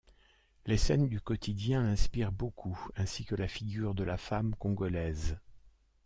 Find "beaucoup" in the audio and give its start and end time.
2.31-2.87